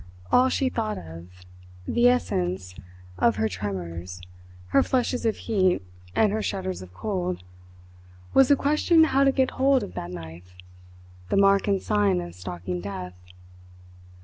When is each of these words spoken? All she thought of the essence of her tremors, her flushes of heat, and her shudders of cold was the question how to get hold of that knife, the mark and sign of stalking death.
All 0.31 0.49
she 0.49 0.67
thought 0.67 0.97
of 0.97 1.27
the 1.87 2.07
essence 2.07 2.73
of 3.19 3.35
her 3.35 3.47
tremors, 3.47 4.19
her 4.69 4.81
flushes 4.81 5.27
of 5.27 5.37
heat, 5.37 5.83
and 6.15 6.31
her 6.31 6.41
shudders 6.41 6.81
of 6.81 6.91
cold 6.91 7.43
was 8.33 8.47
the 8.47 8.55
question 8.55 9.03
how 9.03 9.23
to 9.23 9.31
get 9.31 9.51
hold 9.51 9.83
of 9.83 9.93
that 9.93 10.09
knife, 10.09 10.55
the 11.29 11.37
mark 11.37 11.67
and 11.67 11.79
sign 11.79 12.19
of 12.19 12.33
stalking 12.33 12.81
death. 12.81 13.13